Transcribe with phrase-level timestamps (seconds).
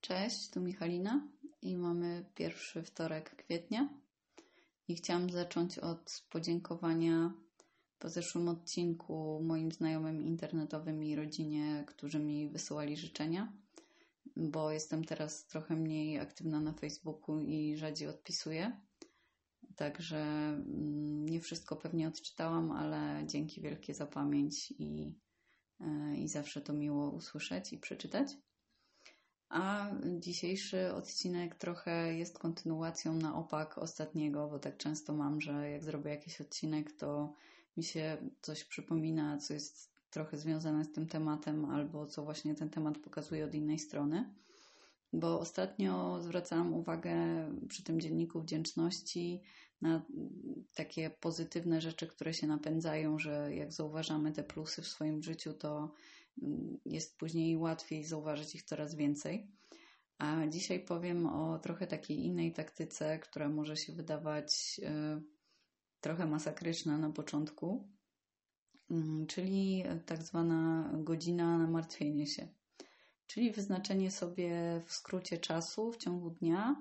[0.00, 1.28] Cześć, tu Michalina
[1.62, 3.88] i mamy pierwszy wtorek kwietnia.
[4.88, 7.32] I chciałam zacząć od podziękowania
[7.98, 13.52] po zeszłym odcinku moim znajomym internetowym i rodzinie, którzy mi wysyłali życzenia,
[14.36, 18.80] bo jestem teraz trochę mniej aktywna na Facebooku i rzadziej odpisuję.
[19.76, 25.14] Także mm, nie wszystko pewnie odczytałam, ale dzięki wielkie za pamięć i,
[25.80, 28.28] e, i zawsze to miło usłyszeć i przeczytać.
[29.50, 35.84] A dzisiejszy odcinek trochę jest kontynuacją na opak ostatniego, bo tak często mam, że jak
[35.84, 37.34] zrobię jakiś odcinek, to
[37.76, 42.70] mi się coś przypomina, co jest trochę związane z tym tematem, albo co właśnie ten
[42.70, 44.34] temat pokazuje od innej strony.
[45.12, 47.14] Bo ostatnio zwracałam uwagę
[47.68, 49.42] przy tym dzienniku wdzięczności
[49.80, 50.02] na
[50.74, 55.92] takie pozytywne rzeczy, które się napędzają, że jak zauważamy te plusy w swoim życiu, to
[56.84, 59.50] jest później łatwiej zauważyć ich coraz więcej.
[60.18, 64.80] A dzisiaj powiem o trochę takiej innej taktyce, która może się wydawać
[65.18, 65.22] y,
[66.00, 67.88] trochę masakryczna na początku,
[68.90, 72.48] mm, czyli tak zwana godzina na martwienie się.
[73.26, 76.76] Czyli wyznaczenie sobie w skrócie czasu w ciągu dnia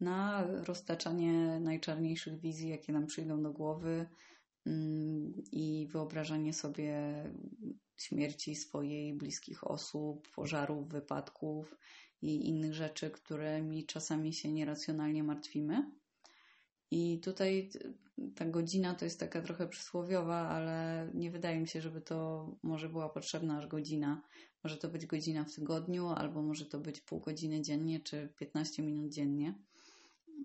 [0.00, 4.06] na roztaczanie najczarniejszych wizji, jakie nam przyjdą do głowy
[4.66, 7.24] mm, i wyobrażanie sobie
[7.96, 11.78] śmierci swojej, bliskich osób, pożarów, wypadków
[12.22, 15.90] i innych rzeczy, którymi czasami się nieracjonalnie martwimy.
[16.90, 17.70] I tutaj
[18.34, 22.88] ta godzina to jest taka trochę przysłowiowa, ale nie wydaje mi się, żeby to może
[22.88, 24.22] była potrzebna aż godzina.
[24.64, 28.82] Może to być godzina w tygodniu, albo może to być pół godziny dziennie, czy 15
[28.82, 29.54] minut dziennie.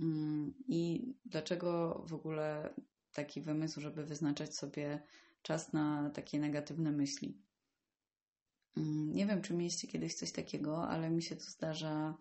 [0.00, 2.74] Mm, I dlaczego w ogóle
[3.12, 5.02] taki wymysł, żeby wyznaczać sobie
[5.42, 7.42] czas na takie negatywne myśli.
[8.76, 12.14] Mm, nie wiem, czy mieliście kiedyś coś takiego, ale mi się to zdarza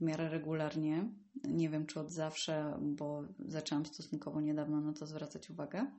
[0.00, 1.10] w miarę regularnie.
[1.44, 5.90] Nie wiem, czy od zawsze, bo zaczęłam stosunkowo niedawno na to zwracać uwagę,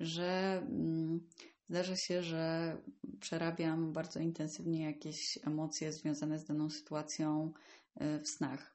[0.00, 1.28] że mm,
[1.68, 2.76] zdarza się, że
[3.20, 7.52] przerabiam bardzo intensywnie jakieś emocje związane z daną sytuacją
[8.00, 8.74] y, w snach.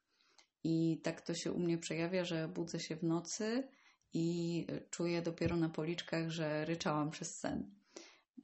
[0.63, 3.67] I tak to się u mnie przejawia, że budzę się w nocy
[4.13, 7.69] i czuję dopiero na policzkach, że ryczałam przez sen.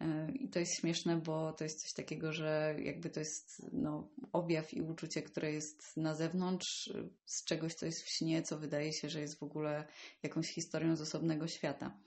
[0.02, 4.10] E, I to jest śmieszne, bo to jest coś takiego, że jakby to jest no,
[4.34, 6.94] objaw i uczucie, które jest na zewnątrz
[7.26, 9.88] z czegoś, co jest w śnie, co wydaje się, że jest w ogóle
[10.24, 11.98] jakąś historią z osobnego świata.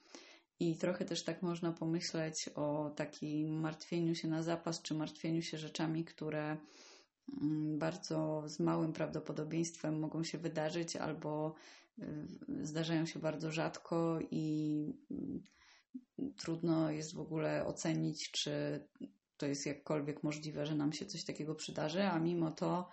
[0.61, 5.59] I trochę też tak można pomyśleć o takim martwieniu się na zapas, czy martwieniu się
[5.59, 6.57] rzeczami, które
[7.79, 11.55] bardzo z małym prawdopodobieństwem mogą się wydarzyć, albo
[12.63, 15.43] zdarzają się bardzo rzadko i mm,
[16.37, 18.81] trudno jest w ogóle ocenić, czy
[19.37, 22.89] to jest jakkolwiek możliwe, że nam się coś takiego przydarzy, a mimo to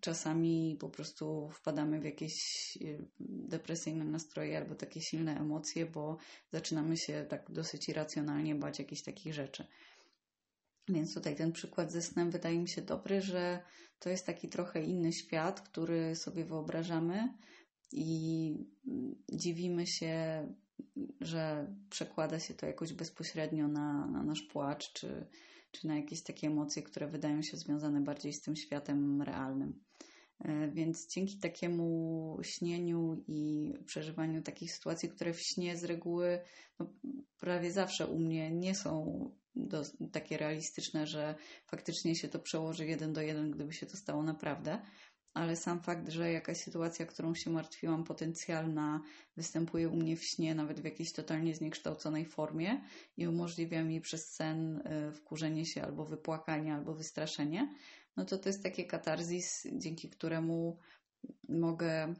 [0.00, 2.36] czasami po prostu wpadamy w jakieś
[2.82, 6.16] y, depresyjne nastroje albo takie silne emocje, bo
[6.52, 9.66] zaczynamy się tak dosyć irracjonalnie bać jakichś takich rzeczy.
[10.90, 13.62] Więc tutaj ten przykład ze snem wydaje mi się dobry, że
[13.98, 17.34] to jest taki trochę inny świat, który sobie wyobrażamy
[17.92, 18.54] i
[19.32, 20.46] dziwimy się,
[21.20, 25.26] że przekłada się to jakoś bezpośrednio na, na nasz płacz, czy,
[25.70, 29.80] czy na jakieś takie emocje, które wydają się związane bardziej z tym światem realnym.
[30.38, 36.38] E, więc dzięki takiemu śnieniu i przeżywaniu takich sytuacji, które w śnie z reguły
[36.78, 36.92] no,
[37.38, 41.34] prawie zawsze u mnie nie są do, takie realistyczne, że
[41.66, 44.82] faktycznie się to przełoży jeden do jeden, gdyby się to stało naprawdę,
[45.34, 49.02] ale sam fakt, że jakaś sytuacja, którą się martwiłam, potencjalna,
[49.36, 52.84] występuje u mnie w śnie, nawet w jakiejś totalnie zniekształconej formie
[53.16, 57.74] i umożliwia mi przez sen y, wkurzenie się albo wypłakanie, albo wystraszenie,
[58.16, 60.78] no to to jest takie katarzis, dzięki któremu
[61.48, 62.14] mogę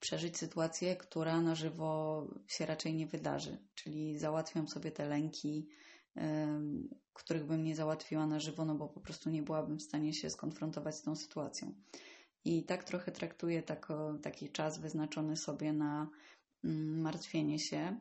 [0.00, 3.58] przeżyć sytuację, która na żywo się raczej nie wydarzy.
[3.74, 5.68] Czyli załatwiam sobie te lęki,
[7.12, 10.30] których bym nie załatwiła na żywo, no bo po prostu nie byłabym w stanie się
[10.30, 11.74] skonfrontować z tą sytuacją.
[12.44, 13.62] I tak trochę traktuję
[14.22, 16.10] taki czas wyznaczony sobie na
[16.64, 17.96] mm, martwienie się,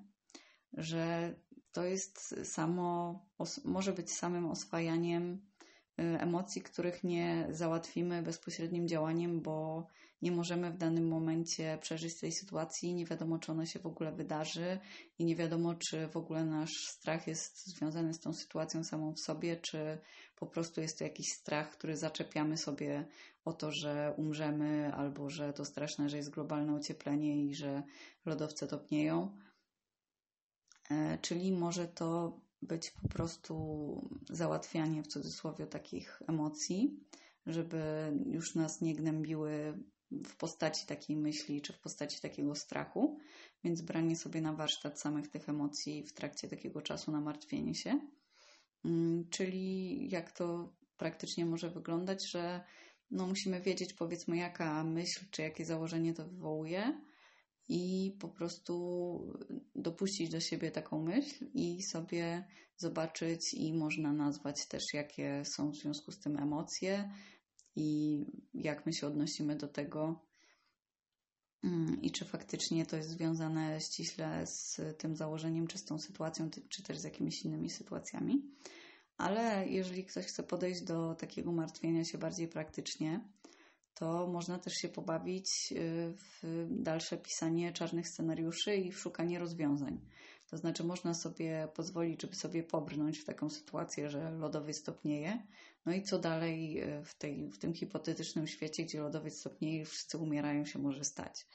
[0.73, 1.35] że
[1.71, 3.19] to jest samo,
[3.65, 5.50] może być samym oswajaniem
[6.19, 9.87] emocji, których nie załatwimy bezpośrednim działaniem, bo
[10.21, 14.11] nie możemy w danym momencie przeżyć tej sytuacji, nie wiadomo, czy ona się w ogóle
[14.11, 14.79] wydarzy
[15.19, 19.19] i nie wiadomo, czy w ogóle nasz strach jest związany z tą sytuacją samą w
[19.19, 19.97] sobie, czy
[20.35, 23.05] po prostu jest to jakiś strach, który zaczepiamy sobie
[23.45, 27.83] o to, że umrzemy, albo że to straszne, że jest globalne ocieplenie i że
[28.25, 29.37] lodowce topnieją.
[30.91, 33.55] E, czyli może to być po prostu
[34.29, 36.99] załatwianie w cudzysłowie takich emocji,
[37.45, 39.73] żeby już nas nie gnębiły
[40.11, 43.19] w postaci takiej myśli czy w postaci takiego strachu,
[43.63, 47.99] więc branie sobie na warsztat samych tych emocji w trakcie takiego czasu na martwienie się.
[48.85, 52.63] Mm, czyli jak to praktycznie może wyglądać, że
[53.11, 57.01] no musimy wiedzieć powiedzmy jaka myśl czy jakie założenie to wywołuje
[57.73, 58.73] i po prostu
[59.75, 62.47] dopuścić do siebie taką myśl i sobie
[62.77, 67.11] zobaczyć i można nazwać też jakie są w związku z tym emocje
[67.75, 68.19] i
[68.53, 70.25] jak my się odnosimy do tego
[71.63, 76.49] mm, i czy faktycznie to jest związane ściśle z tym założeniem, czy z tą sytuacją,
[76.69, 78.41] czy też z jakimiś innymi sytuacjami.
[79.17, 83.29] Ale jeżeli ktoś chce podejść do takiego martwienia się bardziej praktycznie,
[84.01, 89.99] to można też się pobawić y, w dalsze pisanie czarnych scenariuszy i w szukanie rozwiązań.
[90.49, 95.43] To znaczy, można sobie pozwolić, żeby sobie pobrnąć w taką sytuację, że lodowiec stopnieje.
[95.85, 100.17] No i co dalej y, w, tej, w tym hipotetycznym świecie, gdzie lodowiec stopnieje, wszyscy
[100.17, 101.45] umierają, się może stać.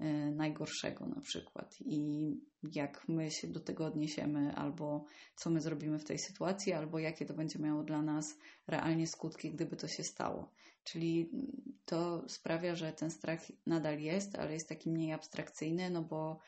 [0.00, 2.30] Y, najgorszego na przykład i
[2.62, 5.04] jak my się do tego odniesiemy, albo
[5.36, 9.50] co my zrobimy w tej sytuacji, albo jakie to będzie miało dla nas realnie skutki,
[9.50, 10.50] gdyby to się stało.
[10.84, 11.30] Czyli
[11.84, 16.38] to sprawia, że ten strach nadal jest, ale jest taki mniej abstrakcyjny, no bo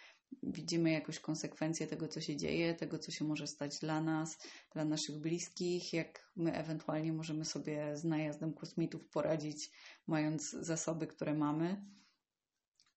[0.42, 4.38] widzimy jakąś konsekwencję tego, co się dzieje, tego, co się może stać dla nas,
[4.72, 9.70] dla naszych bliskich, jak my ewentualnie możemy sobie z najazdem kosmitów poradzić,
[10.06, 11.84] mając zasoby, które mamy.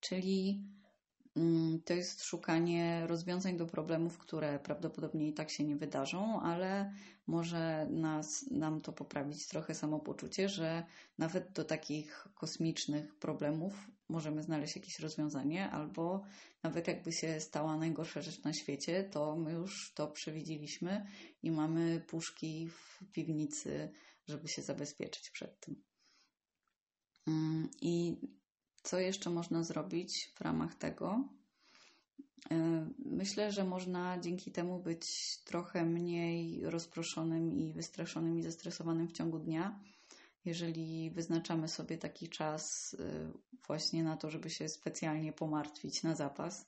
[0.10, 0.64] Czyli
[1.36, 6.94] mm, to jest szukanie rozwiązań do problemów, które prawdopodobnie i tak się nie wydarzą, ale
[7.28, 10.86] może nas, nam to poprawić trochę samopoczucie, że
[11.18, 16.24] nawet do takich kosmicznych problemów możemy znaleźć jakieś rozwiązanie, albo
[16.64, 21.06] nawet jakby się stała najgorsza rzecz na świecie, to my już to przewidzieliśmy
[21.44, 23.90] i mamy puszki w piwnicy,
[24.28, 25.84] żeby się zabezpieczyć przed tym.
[27.28, 28.18] Mm, I
[28.88, 31.30] co jeszcze można zrobić w ramach tego?
[32.52, 39.12] E, myślę, że można dzięki temu być trochę mniej rozproszonym i wystraszonym i zestresowanym w
[39.12, 39.80] ciągu dnia,
[40.46, 43.32] jeżeli wyznaczamy sobie taki czas e,
[43.68, 46.66] właśnie na to, żeby się specjalnie pomartwić na zapas.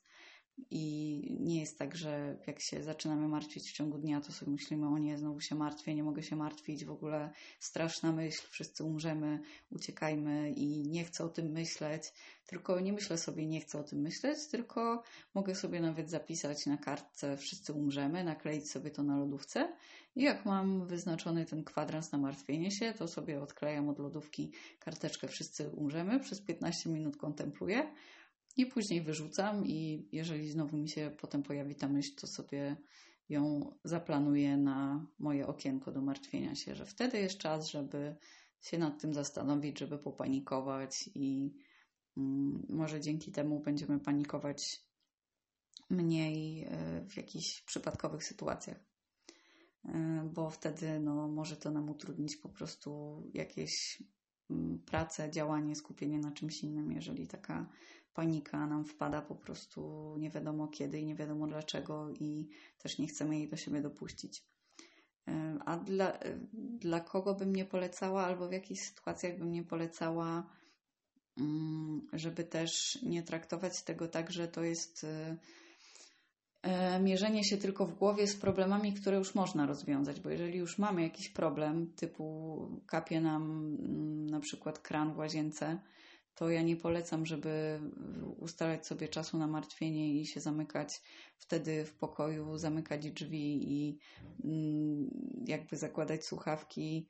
[0.70, 4.88] I nie jest tak, że jak się zaczynamy martwić w ciągu dnia, to sobie myślimy,
[4.88, 7.30] o nie, znowu się martwię, nie mogę się martwić, w ogóle
[7.60, 9.40] straszna myśl, wszyscy umrzemy,
[9.70, 12.12] uciekajmy i nie chcę o tym myśleć.
[12.46, 15.02] Tylko nie myślę sobie, nie chcę o tym myśleć, tylko
[15.34, 19.76] mogę sobie nawet zapisać na kartce, wszyscy umrzemy, nakleić sobie to na lodówce.
[20.16, 25.28] I jak mam wyznaczony ten kwadrans na martwienie się, to sobie odklejam od lodówki karteczkę,
[25.28, 27.94] wszyscy umrzemy, przez 15 minut kontempluję
[28.56, 32.76] i później wyrzucam i jeżeli znowu mi się potem pojawi ta myśl, to sobie
[33.28, 38.16] ją zaplanuję na moje okienko do martwienia się, że wtedy jest czas, żeby
[38.60, 41.54] się nad tym zastanowić, żeby popanikować i
[42.16, 44.80] mm, może dzięki temu będziemy panikować
[45.90, 48.80] mniej e, w jakichś przypadkowych sytuacjach.
[49.84, 54.02] E, bo wtedy no, może to nam utrudnić po prostu jakieś
[54.50, 57.70] mm, pracę, działanie, skupienie na czymś innym, jeżeli taka
[58.20, 63.06] panika nam wpada po prostu nie wiadomo kiedy i nie wiadomo dlaczego i też nie
[63.06, 64.44] chcemy jej do siebie dopuścić.
[65.64, 66.18] A dla,
[66.52, 70.50] dla kogo bym nie polecała, albo w jakich sytuacjach bym nie polecała,
[71.38, 75.36] mm, żeby też nie traktować tego tak, że to jest e,
[76.62, 80.78] e, mierzenie się tylko w głowie z problemami, które już można rozwiązać, bo jeżeli już
[80.78, 85.78] mamy jakiś problem, typu kapie nam mm, na przykład kran w łazience,
[86.34, 87.80] to ja nie polecam, żeby
[88.38, 91.02] ustalać sobie czasu na martwienie i się zamykać
[91.36, 93.98] wtedy w pokoju, zamykać drzwi i
[94.44, 95.10] mm,
[95.46, 97.08] jakby zakładać słuchawki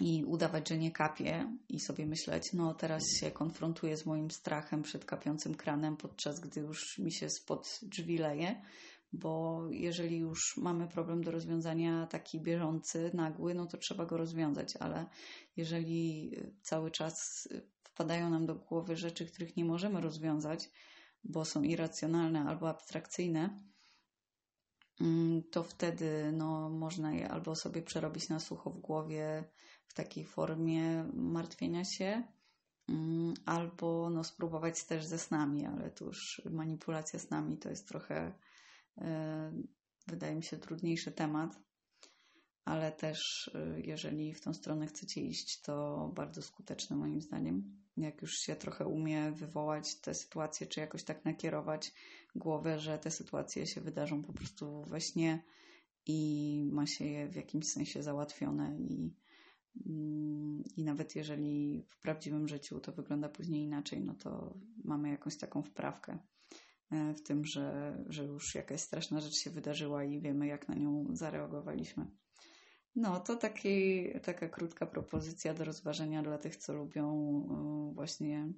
[0.00, 4.82] i udawać, że nie kapie i sobie myśleć, no teraz się konfrontuję z moim strachem
[4.82, 8.62] przed kapiącym kranem, podczas gdy już mi się spod drzwi leje,
[9.12, 14.76] bo jeżeli już mamy problem do rozwiązania taki bieżący, nagły, no to trzeba go rozwiązać,
[14.80, 15.06] ale
[15.56, 17.48] jeżeli cały czas
[17.94, 20.70] wpadają nam do głowy rzeczy, których nie możemy rozwiązać,
[21.24, 23.62] bo są irracjonalne albo abstrakcyjne,
[25.00, 29.44] mm, to wtedy no, można je albo sobie przerobić na sucho w głowie
[29.86, 32.22] w takiej formie martwienia się,
[32.88, 38.34] mm, albo no, spróbować też ze snami, ale tu już manipulacja snami to jest trochę,
[38.98, 39.52] e,
[40.06, 41.64] wydaje mi się, trudniejszy temat
[42.64, 47.83] ale też y, jeżeli w tą stronę chcecie iść, to bardzo skuteczne moim zdaniem.
[47.96, 51.92] Jak już się trochę umie wywołać te sytuacje, czy jakoś tak nakierować
[52.34, 55.44] głowę, że te sytuacje się wydarzą po prostu we śnie
[56.06, 59.14] i ma się je w jakimś sensie załatwione i,
[59.86, 65.36] mm, I nawet jeżeli w prawdziwym życiu to wygląda później inaczej, no to mamy jakąś
[65.36, 66.18] taką wprawkę
[66.90, 71.06] w tym, że, że już jakaś straszna rzecz się wydarzyła i wiemy, jak na nią
[71.12, 72.06] zareagowaliśmy.
[72.96, 77.40] No, to taki, taka krótka propozycja do rozważenia dla tych, co lubią
[77.94, 78.52] właśnie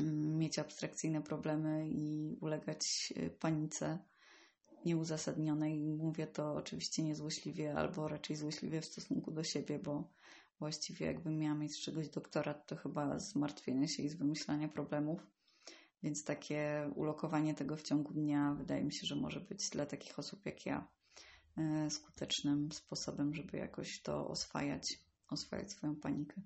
[0.00, 3.98] mm, mieć abstrakcyjne problemy i ulegać panice
[4.84, 5.80] nieuzasadnionej.
[5.80, 10.10] Mówię to oczywiście niezłośliwie, albo raczej złośliwie w stosunku do siebie, bo
[10.58, 15.26] właściwie jakbym miała mieć z czegoś doktorat, to chyba zmartwienie się i z wymyślania problemów.
[16.02, 20.18] Więc takie ulokowanie tego w ciągu dnia wydaje mi się, że może być dla takich
[20.18, 20.88] osób jak ja
[21.90, 24.82] skutecznym sposobem, żeby jakoś to oswajać,
[25.30, 26.42] oswajać swoją panikę.